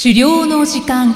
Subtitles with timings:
[0.00, 1.12] 狩猟の時間。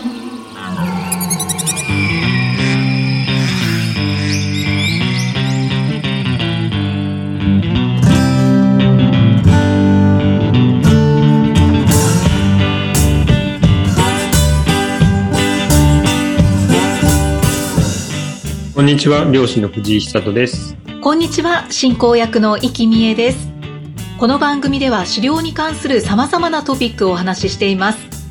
[18.75, 20.77] こんにちは、漁師の藤井久人です。
[21.01, 23.49] こんにちは進行役の生きみえです。
[24.19, 28.22] この番組では狩猟に関する様々なトピックをお話ししています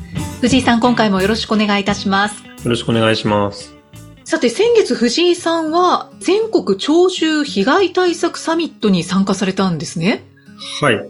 [0.42, 2.44] 藤井さん今回もよろしくお願いいたします。
[2.44, 3.76] よろしくお願いします。
[4.24, 10.24] さて先月藤井さんは全国鳥獣被害対策サミットに参加されたんですね。
[10.80, 11.00] はい。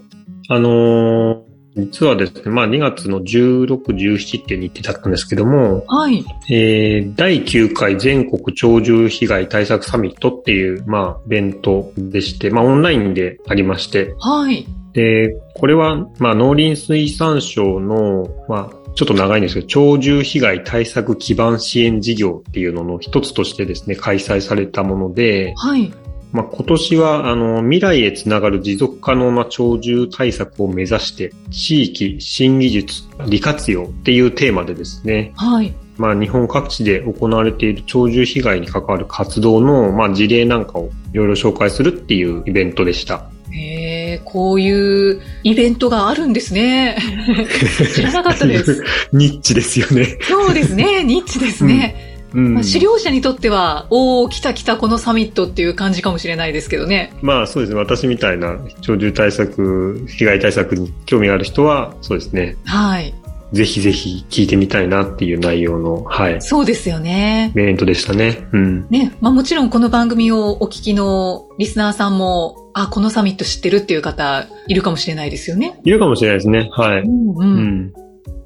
[0.50, 6.22] あのー実はですね、まあ2月の16、17って日程だったんですけども、はい。
[6.50, 14.66] えー、第9回全国鳥獣被害対策サミットっていう、まあ、イベントでして、まあオンラインでありまして、はい。
[14.92, 25.92] で、これは、まあ農林水産省の、まあ、ちょっと長いんですけど、鳥獣被害対策基盤支援事業っていうのの一つとしてですね、開催されたもので、はい。
[26.32, 35.74] まあ、今年は、あの、未来へつながる持続可能な鳥獣対策を目指して、地域、新技術、利活用っていうテーマでですね、はい。
[35.98, 43.30] まあ、日本各地で行われている鳥獣被害に関わる活動の、まあ、事例なんかをいろいろ紹介するっていうイベントでした。
[43.50, 43.81] へ
[44.12, 46.96] えこういうイベントがあるんですね
[47.94, 48.82] 知らなかったです。
[49.12, 50.18] ニッチですよね。
[50.22, 57.78] そうですねニッチですね、うんまあ、狩猟者にとってはおお来た来たこのサミットっていう感じかもしれないですけどねまあそうですね。
[57.78, 62.56] 私みたいな鳥獣対策、被害対策に興味がある人は、そうですね。
[62.64, 63.14] はい
[63.52, 68.48] ぜひぜひ聞いてみたいなっていう内容の、はい、そうですよねイベントでしたね。
[68.52, 68.86] うん。
[68.88, 75.80] ね、まあもちろんこの番組をお聞きのリスナーさんも、あ、このサミット知ってるっていう方いるかもしれないですよね。
[75.84, 76.68] いるかもしれないですね。
[76.72, 77.06] はい。
[77.06, 77.34] んう。
[77.38, 77.92] うん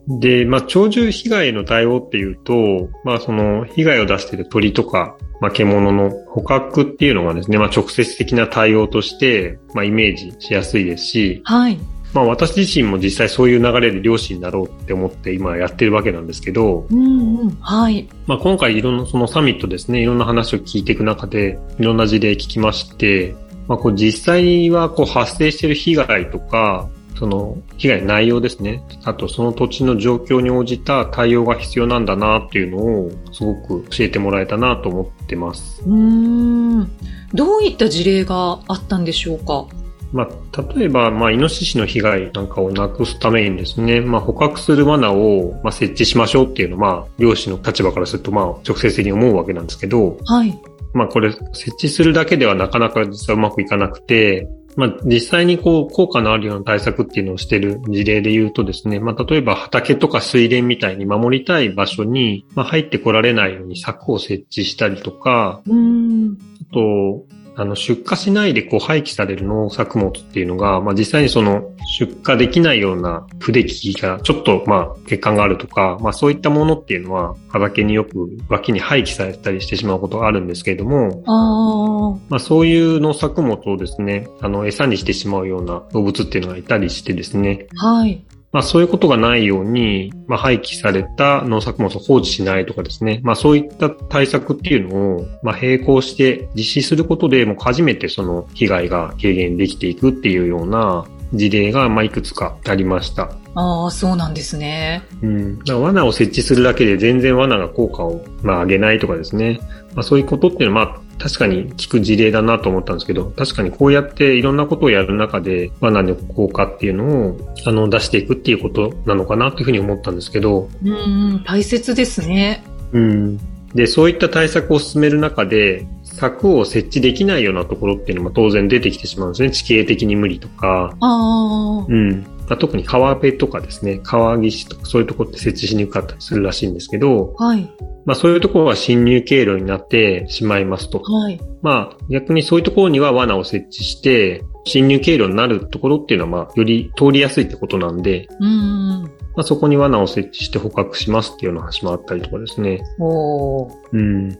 [0.09, 0.21] ん。
[0.21, 11.79] で、まあ、鳥獣被害の対応っていうと、まあ、その、被害を出している鳥とか、まあ、獣の捕獲っていうのがですね、まあ、直接的な対応として、まあ、イメージしやすいですし、はい。
[12.15, 17.51] まあ、私自身も実際そういう流れで漁師になろうって思って今やってるわけなんですけど、うんうん。
[17.61, 18.09] はい。
[18.27, 23.35] まあ、今回いろんなそのサミットですね、いろんな話を聞いていく中で、いろんな事例聞きまして、
[23.69, 26.89] まあ、こう実際はこう発生している被害とか、
[27.19, 28.83] その被害の内容ですね。
[29.05, 35.83] あとその土地の状況に応じた対応が必要なんだなっていうのをすごく教えてもらえたなと思ってます。
[35.87, 36.91] うーん。
[37.33, 39.67] どういった事例があったんでしょうか？
[40.13, 50.57] まあ、例えば、まあ、イノシシの被害なんかをなくすためにですね、まあ、捕獲する罠を、まあ、設置しましょうっていうのは、まあ、漁師の立場からすると、まあ、直接的に思うわけなんですけど、はい。
[50.97, 65.61] まあこれ設置するだけではなかなか実はうまくいかなくて、まあ実際にこう効果のあるような対策っていうのをしている事例で言うとですね、まあ例えば畑とか水田みたいに守りたい場所に、まあ、入ってこられないように柵を設置したりとか。
[65.67, 67.27] あと、
[67.59, 87.87] あの、出荷しないでこう廃棄される農作物っていうのが、まあ実際にその出荷できないような不出来がちょっとまあ欠陥があるとか、まあそういったものっていうのは畑によく脇に廃棄されたりしてしまうことがあるんですけれども、あまあそういう農作物をですね、あの餌にしてしまうような動物っていうのがいたりしてですね、あ。
[87.87, 88.23] はい。
[88.57, 103.31] まあそういうことがないように、まあ廃棄された農作物を放置しないとかですね、まあそういった対策っていうのを、まあ並行して実施することで、もう初めてその被害が軽減できていくっていうような事例が、まあいくつかありました。
[103.55, 105.03] ああ、そうなんですね。
[105.21, 105.59] うん。
[105.67, 109.61] 罠を設置するだけで全然罠が効果を、まあ上げないとかですね。
[109.95, 120.95] まあそういうことっていうのは、まあ確かに聞く事例だなと思ったんですけど、確かにこうやっていろんなことをやる中で、罠の効果っていうのを、あの、出していくっていうことなのかなというふうに思ったんですけど、うんう
[121.39, 121.45] ん。
[121.45, 122.63] 大切ですね。
[122.93, 123.39] うん。
[123.75, 129.51] で、そういった対策を進める中で、柵を設置できないようなところっていうのも当然出てきてしまうんですね。
[129.51, 131.87] 地形的に無理とか、ああ。
[131.87, 132.27] うん。
[132.49, 137.71] まあ、特に川辺とかですね、川岸とかそういうところって設置しにくかったりするらしいんですけど、はい。
[138.05, 141.01] まあそういうところは侵入経路になってしまいますと。
[141.01, 141.41] はい。
[141.63, 149.03] まあ逆にそういうところには罠を設置して、侵入経路になるところっていうのはまあより通りやすいってことなんで、うんうん。
[149.03, 152.81] まあそこに罠を設置して捕獲しますっていうような話もあったりとかですね。
[153.01, 153.73] おー。
[153.93, 154.39] うん。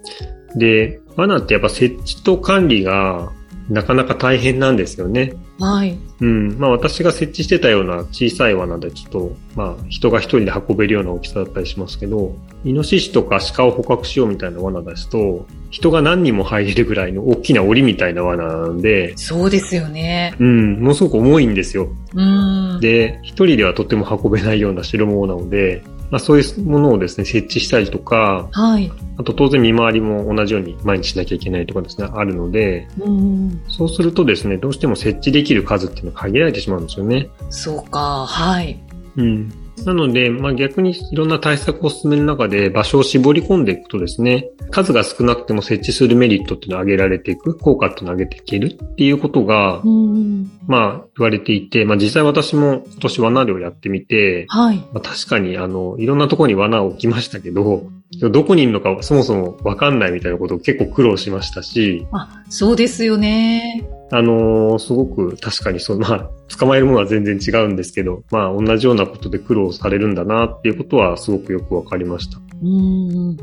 [0.57, 3.33] で、罠ってやっぱ設置と管理が
[3.69, 5.35] なかなか大変なんですよね。
[5.59, 5.99] はい。
[6.21, 6.59] うん。
[6.59, 20.35] まあ私が設置してたような小さい罠だと、まあ人が一人で運べるような大きさだったりしますけど、イノシシとか鹿を捕獲しようみたいな罠ですと、人が何人も入れるぐらいの大きな檻みたいな罠なんで、そうですよね。
[20.39, 21.89] うん、ものすごく重いんですよ。
[22.15, 22.81] うん。
[22.81, 28.91] で、一人ではとても運べないような代物なので、まあそういうものをですね、設置したりとか、はい。
[29.19, 33.63] あと当然見回りも同じように毎日しなきゃいけないとかですね、あるので、うん。
[33.69, 37.29] そうするとですね、どうしても設置できる数っていうのは限られてしまうんですよね。
[37.51, 38.27] そうか。
[38.27, 38.79] はい。
[39.17, 39.53] うん。
[39.85, 50.51] なので、まあ逆にいろんな対策を進める中で場所を絞り込んでいくとですね、数が少なくても設置するメリットっていうのを上げられていく、効果っていうのを上げていけるっていうことが、うん。
[50.67, 54.77] まあ言われていて、まあ実際私も今年罠漁やってみて、はい。
[54.77, 57.91] まあ、確かにあの、いろんなところに罠を置きましたけど、
[58.31, 63.89] どこにいるのかそもそもわかんないみたいなことを結構苦労しましたし、あ、そうですよね。
[64.11, 72.39] あのーすごく確かにそう、まあ、 捕まえるものは全然違うんですけど、まあ、同じようなことで苦労されるんだなっていうことはすごくよくわかりました。
[72.63, 73.37] うん。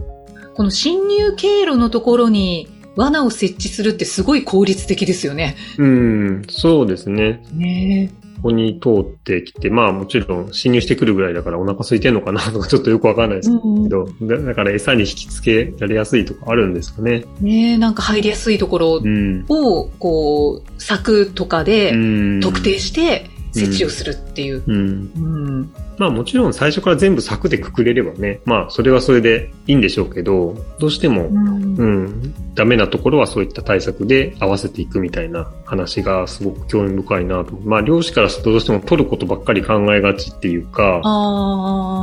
[0.55, 5.55] この侵入経路のところに罠を設置するってすごい効率的ですよね。
[5.77, 7.43] うん、そうですね。
[7.53, 8.11] ね
[8.43, 17.23] ここに通ってきて、まあもちろん侵入してくるぐらいだからお腹空いてんのかな とかちょっとよくわかんないですうんけど、だだから餌に引き付けられやすいとかあるんですかね。
[17.39, 19.45] ねなんか入りやすいところうん。
[19.47, 24.63] を、こう、柵とかうでん特定して設置をするっていう。
[24.65, 24.75] うん。
[24.75, 25.73] うん。
[25.97, 37.55] まあもちろん最初から全部柵でくくれればね、まあそれはそれでいいんでしょうけど、どうしても、うんうん、ダメなところはそういった対策で合わせていくみたいな話がすごく興味深いなと。
[37.63, 41.01] まあ漁師からするとどうしても取ることばっかり考えがちっていうか、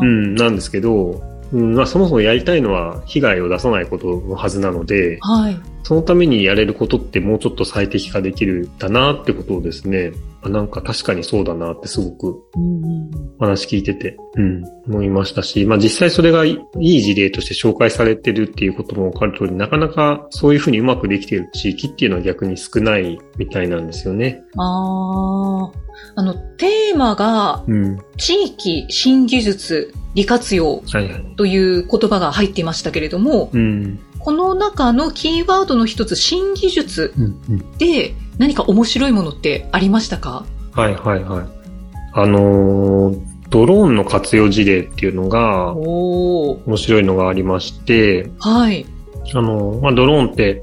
[0.03, 5.61] うん、なんですけど、うんまあ、そもそもやりたいのは被害を出さないことのはずなので、はい。
[5.83, 10.13] そのためにやれることってもうちょっと最適化できるんだなってことをですね、
[10.43, 12.43] あなんか確かにそうだなってすごく
[13.39, 24.43] 話聞いてて、うん、思いましたし、まあ実際それがいいい事例として紹介されてるっていうことも分かる通り、なかなかそういうふうにうまくできている地域っていうのは逆に少ないみたいなんですよね。
[24.57, 25.73] ああ、
[26.15, 27.99] あの、テーマが、うん。
[28.17, 30.83] 地域新技術利活用。
[31.37, 33.99] という言葉が入っていましたけれども、うん。
[34.19, 37.79] この中のキーワードの一つ、新技術うん、うん。
[37.79, 40.45] で何か面白いものってありましたか？
[40.73, 41.47] はいはいはい。
[42.13, 48.87] あのードローンの活用事例っていうのが面白いのがありまして、はい。
[49.35, 50.63] あのーまあ、ドローンって、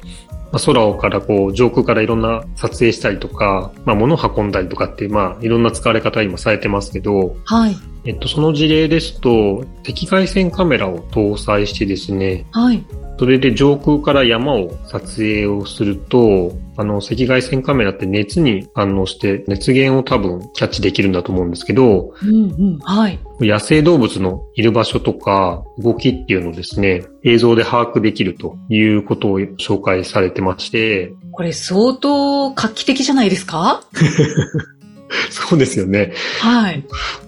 [0.51, 7.75] まあ、空からこう上空からいろんな撮影したりとか、まあ、物を運んだりとかって、まあ、いろんな使われ方今されてますけど、はい。
[8.07, 12.81] えっと、その事例ですと、赤外線カメラを搭載してですね、はい。
[13.19, 22.79] それで上空から山を撮影をすると、あの、赤外線カメラって熱に反応して熱源を多分キャッチできるんだと思うんですけど、うんうん。
[22.79, 23.19] はい。
[23.41, 33.83] 野生動物のいる場所とか動きっていうのをですね、映像で把握できるということを紹介されてまして、これ相当画期的じゃないですか？
[35.29, 36.13] そうですよね。
[36.41, 36.83] はい。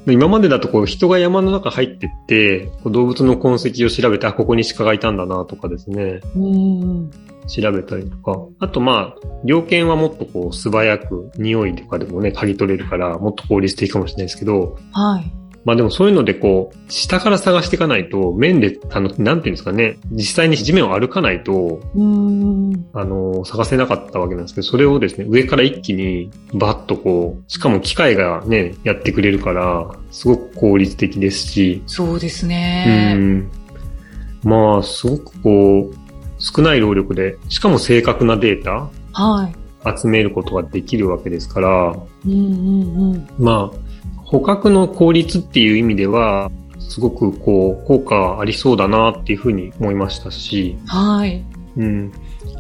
[0.08, 7.12] 今までだとこう人が山の中入ってって、こう動物の痕跡を調べて、あ、ここに鹿がいたんだなとかですね、うん。
[7.48, 8.40] 調べたりとか。
[8.60, 15.32] あとまあ、猟犬はもっとこう素早く匂いとかでもね、嗅ぎ取れるから、もっと効率的かもしれないですけど、はい。
[15.70, 22.88] まあでもそういうのでこう、下から探していかないと、面で、あの、なんていうんですかね、実際に地面を歩かないと、うん。
[22.92, 33.14] あの、探せなかったわけなんですけど、それをですね、上から一気にバッとこう、しかも機械がね、やってくれるから、すごく効率的ですし、そうですうね。
[33.14, 33.52] ん。
[34.44, 35.96] まあ、すごくこう、
[36.40, 40.00] 少ない労力で、しかも正確なデータはい。
[40.02, 43.28] 集めることができるわけですから、うんうんうん。
[43.38, 43.89] まあ、
[44.30, 51.44] 捕獲の効率っていう意味では、すごくこう、効果ありそうだなっていうふうに思いましたし、はい。
[51.78, 52.12] うん。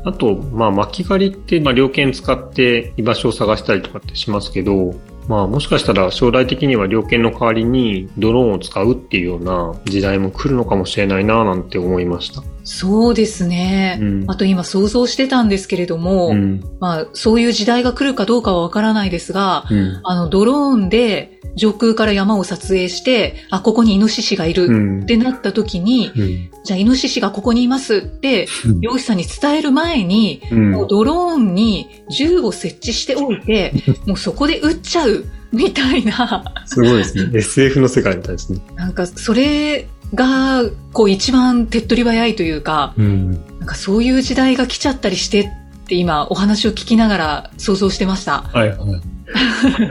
[0.03, 4.95] あと、まあ、巻き狩りって、まあ、猟犬使って居場所を探したりとかってしますけど、
[5.27, 12.41] まあ、もしかしたら将来的には猟犬の代わりにドローンを使うっていうような時代も来るのかもしれないな、なんて思いました。
[12.71, 13.97] そうですね。
[13.99, 16.63] うんあと今想像してたんですけれども、うん。
[16.79, 20.01] まあそういう時代が来るかどうかはわからないですが、うん。
[20.03, 26.51] あのドローンで上空から山を撮影して、あ、ここにイノシシがいるうんってなった時に、うん。
[26.63, 28.47] じゃあイノシシがここにいますって、
[28.81, 33.73] 漁師さんに伝える前に、うんもうドローンに銃を設置しておいて、
[34.05, 37.31] もうそこで撃っちゃうみたいな、すごいですね。
[37.33, 38.59] SF の世界みたいですね。
[38.75, 40.63] なんかそれが、
[40.94, 43.32] こう一番手っ取り早いというか、うん。
[43.60, 45.48] なんかそういう時代が来ちゃったりしてっ
[45.88, 48.42] て今お話を聞きながら想像してました。
[48.42, 49.01] はいはい。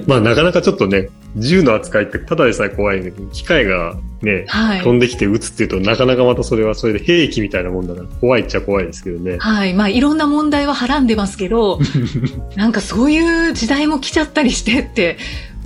[0.06, 4.82] まあなかなかちょっとね、銃の扱いってただでさえ怖いんだけど、機械がね、はい。
[4.82, 9.36] 飛んできて撃つっていうと、なかなかまたそれはそれで兵器みたいなもんだから、怖いっちゃ怖いですけどね。
[9.38, 9.74] はい。
[9.74, 11.78] まあ、いろんな問題ははらんでますけど、
[12.56, 15.18] なんかそういう時代も来ちゃったりしてって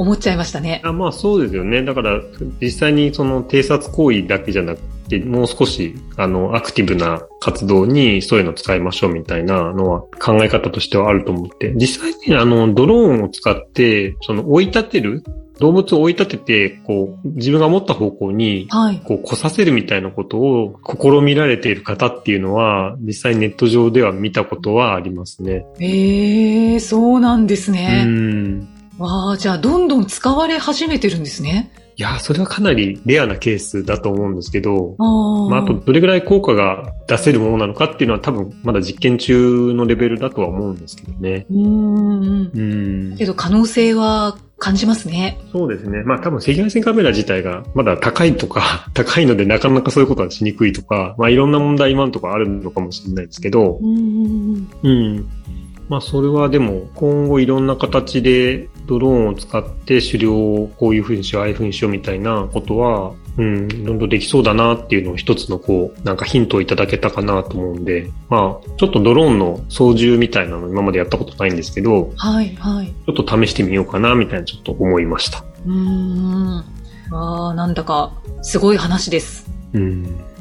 [0.02, 0.80] 思っちゃいましたね。
[0.84, 1.84] あまあそうですよね。
[1.84, 2.20] だから、
[2.60, 15.22] 実際にその偵察行為だけじゃなくて、もう少し、あの、アクティブな活動にそういうの使いましょうみたいなのは考え方としてはあると思って、実際にあの、ドローンを使って、その、追い立てる
[15.60, 19.00] 動物を追い立てて、こう、自分が持った方向に、はい。
[19.04, 25.64] こう、来させるみたいなことを試みられている方っていうのは、実際ネット上では見たことはありますね。
[25.78, 28.04] ええそうなんですうね。
[28.04, 28.81] ん。
[28.98, 31.72] わあ、じゃあどんどん使われ始めてるんですね。
[31.96, 41.46] いや、それはかなりレアなケースだと思うんですけど、あーまあ、あと、どれぐらい効果が出せるものなのかっていうのは多分、まだ実験中のレベルだとは思うんですけどね。
[41.50, 42.50] うーん。
[42.54, 43.16] うん。
[43.16, 45.38] けど可能性は感じますね。
[45.50, 46.02] そうですね。
[46.04, 55.28] まあ多分赤外線カメラ自体がまだ高いとか、 高いのでなかなかそういうことはしにくいとか、まあいろんな問題今のところあるのかもしれないですけど、うんうんうん。
[55.88, 72.86] まあそれはでも今後いろんな形でドローンを使って狩猟をこういうふうにしよう、ああいうふうにしようみたいなことは、うん、どんどんできそうだなっていうのを一つのこう、なんかヒントをいただけたかなと思うんで、まあちょっとドローンの操縦みたいなの今までやったことないんですけど、はい、はい。
[72.86, 75.44] ちょっと試してみようかなみたいなちょっと思いました。
[75.66, 76.64] うーん。
[77.10, 78.12] ああ、なんだか、
[78.42, 79.50] すごい話です。
[79.74, 80.31] うん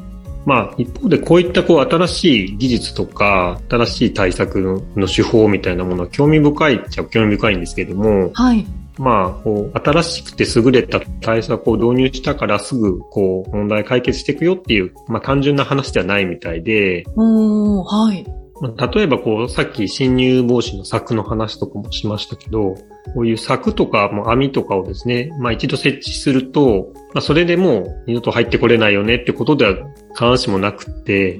[0.44, 8.66] まあ、一方でこういったこう新しい技術とか、新しい対策のの手法みたいなものは興味深いっちゃ興味深いんですけれども、はい。
[8.98, 18.41] まあ、こう、新しくて優れた対策を導入したからすぐ、こう、問題解決していくよっていう、まあ単純な話ではないみたいで、おー、はい。
[18.62, 22.76] まあ例えばこう、さっき侵入防止の柵の話とかもしましたけど、
[23.12, 29.74] こういう柵とかも網とかをですね、まあ一度設置すると、まあそれでもう二度と入ってこれないよねってことでは
[30.14, 31.38] 必ずしもなくって、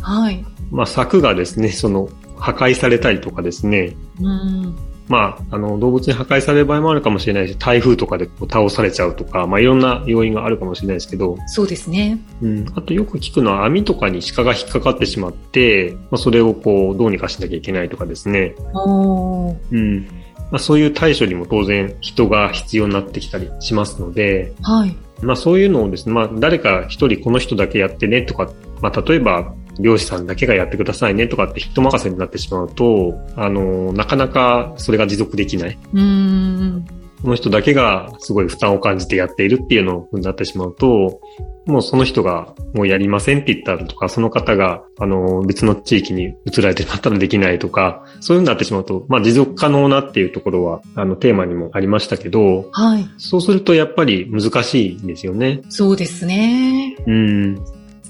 [0.00, 0.44] はい。
[0.70, 2.08] まあ柵がですね、その
[2.38, 4.93] 破壊されたりとかですね、うーん。
[5.08, 12.18] まあ、あの、動物に破壊される場合もあるかもしれないし、台風とかでこう倒されちゃうとか、まあいろんな要因があるかもしれないですけど、そうですね。
[12.42, 12.66] うん。
[12.74, 18.54] あとよく聞くのは網とかに鹿が引っかかってしまって、まあそれをこう、どうにかしなきゃいけないとかですね。
[18.72, 20.06] おー、うん。
[20.50, 24.96] まあそういう対処にも当然人が必要になってきたりしますので、はい。
[25.22, 35.78] まあそういうのをですね、まあ誰か一人この人だけやってねとか、まあ例えば漁師さんだけがやってくださいねとかって人任せになってしまうと、あの、なかなかそれが持続できない。
[35.92, 36.86] うーん。
[37.24, 41.22] この人だけがすごい負担を感じてやっているっていうのになってしまうと、
[41.64, 53.08] もうその人がもうやりませんって言ったらとか、その方が、あの、別の地域に移られてしまったらできないとか、そういうふうになってしまうと、まあ持続可能なっていうところは、あの、テーマにもありましたけど、はい。
[53.16, 55.62] そうするとやっぱり難しいんですよね。
[55.70, 56.94] そうですね。
[57.06, 57.64] うん。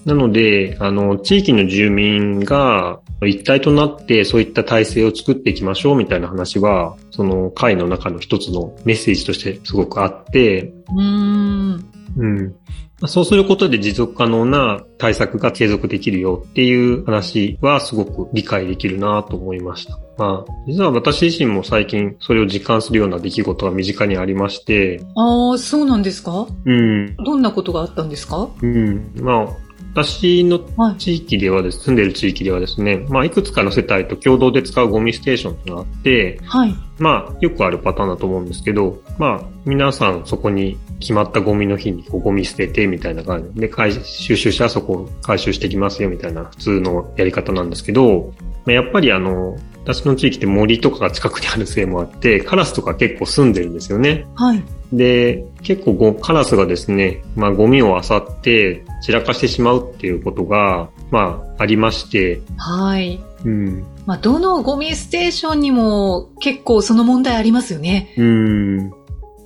[0.04, 11.90] なので、あの、地域の住民が一体となってそういった体制を作っていきましょうみたいな話は、その会の中の一つのメッセージとしてすごくあって、うーん。
[12.16, 12.54] うん。
[13.00, 19.98] まあそうすることで持続可能な対策が継続できるよっていう話はすごく理解できるなと思いました。
[20.16, 26.46] まあ、実は私自身も最近それを実感するような出来事が身近にありまして、ああ、そうなんですか？
[26.64, 27.16] うん。
[27.16, 28.48] どんなことがあったんですか？
[28.62, 29.10] うん。
[29.16, 29.48] まあ、
[29.94, 30.96] 私のはい。
[30.96, 36.74] 地域ではです、住んでる地域ではですね、まあ、いくつかの世帯と共同で使うゴミステーションがあって、はい。
[36.98, 48.32] まあ、よくあるパターンだと思うんですけど、まあ、皆さんそこに決まったゴミの日にこうゴミ捨ててみたいな感じで、回収集したらそこを回収してきますよみたいな普通のやり方なんですけど、
[48.64, 54.26] まあやっぱりあの、私の地域って森とかが近くにあるせいもあって、カラスとか結構住んでるんですよね。
[54.34, 54.62] はい。
[54.92, 63.20] で、結構ごカラスがですね、まあゴミを漁って散らかしてしまうっていうことが、まあありまして、はい。
[63.44, 63.84] うん。
[64.06, 68.14] まあ、どのゴミステーションにも結構その問題ありますよね。
[68.16, 68.90] うん。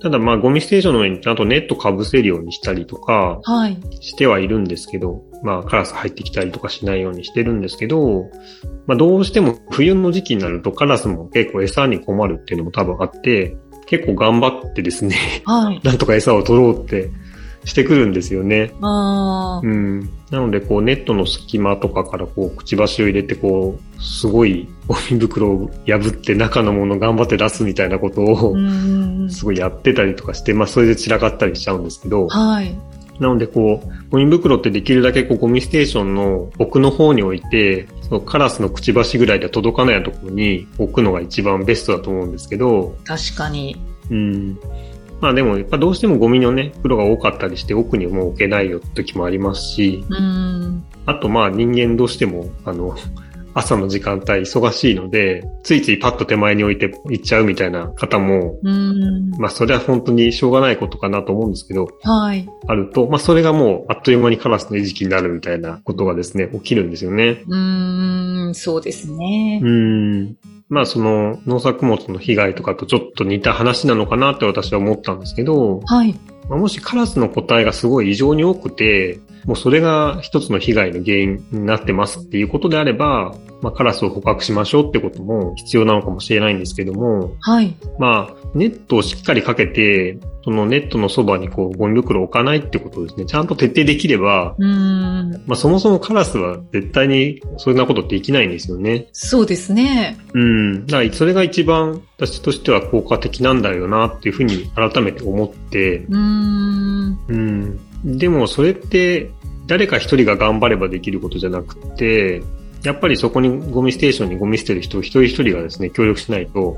[0.01, 3.77] ただまあゴミステーションの上にちゃんとネットかぶせるようにしたりとかはい。
[3.99, 8.29] してはいるんですけど、まあカラス入ってきたりとかしないようにしてるんですけど、
[8.87, 15.81] まあどうしても冬の時期になるとカラスも結構餌に困るっていうのも多分あって、結構頑張ってですね、はい。
[15.83, 17.11] なんとか餌を取ろうって
[17.69, 18.73] してくるんですよね。
[18.81, 20.09] ああ、うん。
[20.31, 28.55] なので、こう、ネットの隙間とかから、こう、くちばしを入れて、こう、すごい、ゴミ袋を破って中のものを頑張って出すみたいなことを。
[29.29, 32.75] すごいやってたりとかして、まあ、それで散らかったりしちゃうんですけど、はい。
[33.19, 43.75] なので、こう、ゴミ袋ってできるだけ、こう、ゴミステーションの奥の方に置いて、そのカラスのくちばしぐらいでは届かないところに置くのが一番ベストだと思うんですけど、確かに。
[44.09, 44.59] うん。
[45.21, 50.85] まあでも、やっぱどうしてもゴミのね、袋が多かったりして奥にもう置けないよって時もありますし、うん。
[51.05, 52.95] あとまあ人間どうしても、あの、
[53.53, 59.31] 朝の時間帯忙しいので、ついついパッと手前に置いて行っちゃうみたいな方も、うん。
[59.31, 62.47] まあそれは本当にしょうがないことかなと思うんですけど、はい。
[62.67, 67.43] あると、まあそれがもうあっという間にカラスの餌食になるみたいなことがですね、起きるんですよね。
[67.47, 69.69] うーん、そうですねう。
[69.69, 70.37] ん。
[70.69, 76.13] まあその農作物の被害とかとちょっと似た話なのかなって私は思ったんですけど、はい。
[76.47, 87.75] まあもしカラスの個体がすごい異常に多くて、もうそれが一つの被害の原因になってますっていうことであれば、まあカラスを捕獲しましょうってことも必要なのかもしれないんですけども、はい。
[87.97, 95.31] まあネットをしっかりかけて、そのネットのそばにこうゴミ袋を置かないってことをですね、ちゃんと徹底できれば、うーん。
[95.45, 99.07] まあそもそもカラスは絶対にそんなことできないんですよね。
[99.11, 100.17] そうですね。
[100.33, 100.85] うん。
[100.85, 107.19] だからそれが一番私としては効果的なんだよなっていうふうに改めて思って、うーん。
[107.27, 108.17] うん。
[108.17, 109.31] でもそれって
[109.67, 112.41] 誰か一人が頑張ればできることじゃなくて、
[112.83, 116.77] やっぱりそこにゴミステーションにゴミ捨てる人一人一人がですね、協力しないと、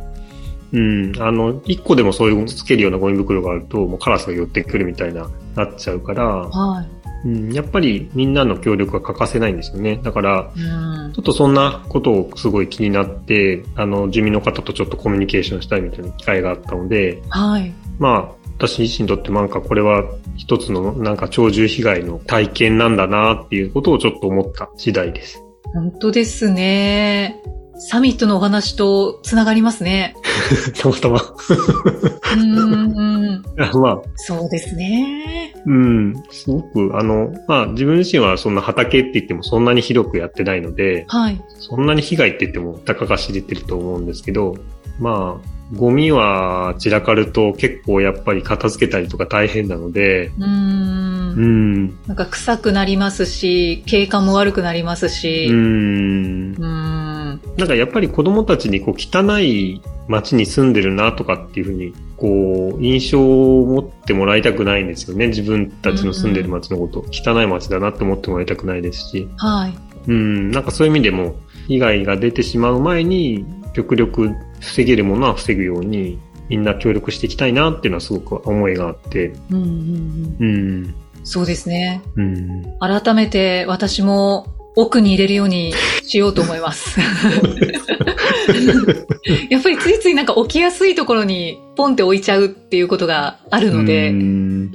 [0.74, 6.90] うん、あの、一個でもそういうつけるようなゴミ袋があると、もうカラスが寄ってくるみたいな、なっちゃうから、はい。
[7.24, 10.00] うん、やっぱりみんなの協力が欠かせないんですよね。
[10.01, 17.74] だから、うんちょっとそんなことをすごい気になって、あの、住民の方とちょっとコミュニケーションしたいみたいな機会があったので、はい。
[18.00, 20.04] まあ、私自身にとってもなんかこれは
[20.38, 25.44] 一つのなんか鳥獣被害の体験なんだなっていうことをちょっと思った次第です。
[25.74, 27.42] 本当ですね。
[27.83, 30.15] サミットのお話とつながりますね。
[30.79, 31.17] たまたま。
[31.17, 33.43] うーん。
[33.81, 35.51] まあ、そうですね。
[35.65, 41.41] うん、すごく、あの、まあ自分自身はそんな畑って言ってもそんなに広くやってないので、はい。
[41.57, 44.55] そんなに被害って言ってもたかが知れてると思うんですけど、
[45.00, 50.45] まあ、ゴミは散らかると結構やっぱり片付けたりとか大変なので、うー。
[50.45, 55.47] うんん、なんか臭くなりますし、景観も悪くなりますうし。
[55.50, 56.61] んう。
[56.61, 57.11] ーん。
[57.57, 65.27] なんかやっぱり子供たちにこう汚い街に住んでるなとかっていうふうに、こう、印象を持ってもらいたくないんですよね。
[65.27, 67.05] 自分たちの住んでる街のこと。
[67.12, 69.27] 汚い街だなって思ってもらいたくないですし。
[69.38, 69.74] はい。
[70.07, 71.35] うん、なんかそういう意味でも、
[71.68, 79.33] 被害が出てしまう前に、極力防げるものは防ぐように、みんな協力していきたいなっていうのはすごく思いがあって。
[79.50, 80.46] うんうんうん。
[80.46, 80.46] う
[80.87, 82.01] ん、そうですね。
[82.18, 82.63] うん。
[82.79, 87.00] 改めて私も奥に入れるようにしようと思います。
[89.50, 94.72] やっぱりついついなんか置きやすいところにポンって置いちゃうっていうことがあるのうで、ん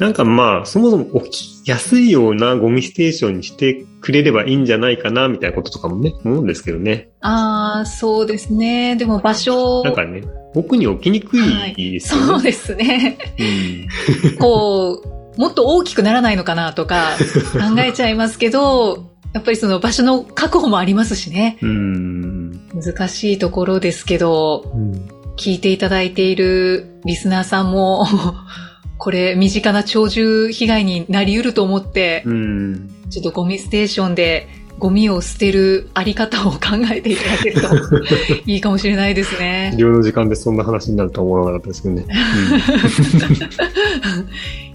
[0.00, 7.10] なんかまあ、そもそも置きやすいようなゴミステーションにしてくれればいいんじゃないかな、みたいなこととかもね、思うんですけどね。
[7.20, 8.96] ああ、そうですね。
[8.96, 10.22] でも場所、なんかね、
[10.54, 12.26] 奥に置きにくいですよね。
[12.28, 13.18] そうですね。
[13.38, 17.16] うんこう、もっと大きくならないのかなとか
[17.52, 21.58] 考えちゃいますけど、やっぱりその場所の確保もありますしね。
[21.62, 22.68] うん。
[22.74, 28.06] 難しいところですけど、うん聞いていただいているリスナーさんも、
[28.98, 32.90] これ身近な鳥獣被害になり得ると思って、うん。
[33.08, 36.58] ちょっとゴミステーションでゴミを捨てるあり方を考
[36.92, 37.68] えていただけると
[38.46, 39.74] いいかもしれないですね。
[39.78, 42.06] 量の時間でそんな話になるとは思わなかったですけどね。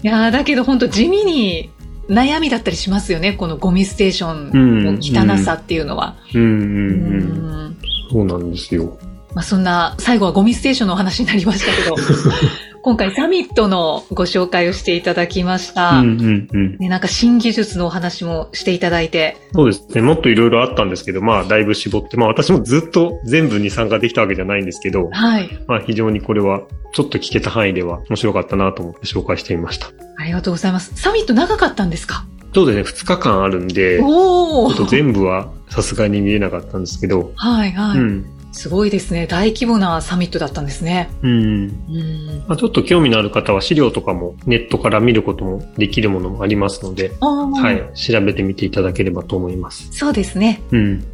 [0.02, 1.70] いやーだけど本当地味に
[2.08, 3.32] 悩みだったりしますよね。
[3.32, 6.16] このゴミステーションの汚さっていうのは。
[6.34, 7.76] うん。
[8.10, 8.96] そうなんですよ。
[9.34, 11.96] まあ、そんな、最後はゴミステーションのお話になりましたけど、
[12.86, 15.98] 今回サミットのご紹介をしていただきました。
[15.98, 16.08] うん。
[16.08, 16.48] うん。
[16.52, 16.76] うん。
[16.78, 20.02] ね、なんか新技術のお話もしていただいて、そうですね。
[20.02, 25.48] もっといろいろあったんですけど、まあ、だいぶ絞って、まあ、私もずっと全部に参加できたわけじゃないんですけど、はい。
[25.66, 29.88] まあ、非常にこれは、ちょっと聞けた範囲では面白かったなと思って紹介してみました。
[30.18, 30.94] ありがとうございます。
[30.94, 32.24] サミット長かったんですか？
[32.54, 38.26] そうですね、2日間あるんで、ちおょっとー全部はさすがに見れなかったんですけど、はいはい、うん。
[38.56, 39.26] すごいですね。
[39.26, 41.10] 大規模なサミットだったんですね。
[41.20, 41.30] うん。
[41.30, 42.44] うん。
[42.48, 49.90] まあ、ちょっと興味のある方は資料とかもネットから見ることもできるものもありますので、はい、調べてみていただければと思います。
[49.92, 50.62] そうですね。
[50.72, 51.04] うん。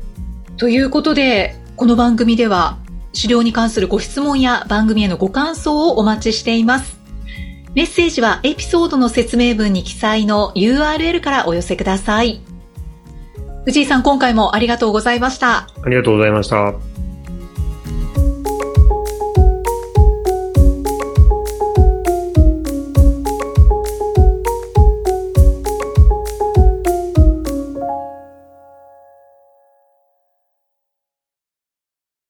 [0.57, 2.79] ということで、この番組では、
[3.13, 7.01] 資料に関するご質問や番組へのご感想をお待ちしています。
[7.75, 12.41] メッセージはエピソードの説明文に記載の URL からお寄せください。
[13.65, 15.67] 藤井さん、今回もありがとうございました。
[15.83, 17.02] ありがとうございました。